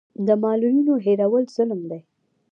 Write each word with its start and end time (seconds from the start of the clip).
د 0.25 0.27
معلولینو 0.43 0.93
هېرول 1.05 1.43
ظلم 1.55 1.81
دی. 1.91 1.99